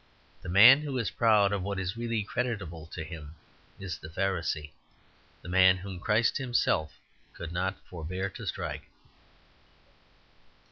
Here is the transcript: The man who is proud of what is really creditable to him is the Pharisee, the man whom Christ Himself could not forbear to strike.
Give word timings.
The 0.41 0.49
man 0.49 0.81
who 0.81 0.97
is 0.97 1.11
proud 1.11 1.51
of 1.53 1.61
what 1.61 1.77
is 1.79 1.95
really 1.95 2.23
creditable 2.23 2.87
to 2.87 3.03
him 3.03 3.35
is 3.79 3.99
the 3.99 4.09
Pharisee, 4.09 4.71
the 5.43 5.47
man 5.47 5.77
whom 5.77 5.99
Christ 5.99 6.37
Himself 6.37 6.97
could 7.35 7.51
not 7.51 7.77
forbear 7.87 8.27
to 8.31 8.47
strike. 8.47 8.89